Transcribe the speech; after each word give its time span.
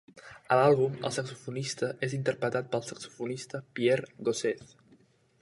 A 0.53 0.55
l'àlbum, 0.59 0.95
el 1.09 1.13
saxofonista 1.17 1.89
és 2.09 2.15
interpretat 2.19 2.73
pel 2.73 2.85
saxofonista 2.89 3.63
Pierre 3.81 4.11
Gossez. 4.31 4.75